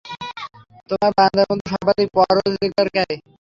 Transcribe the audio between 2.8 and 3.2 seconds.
কে?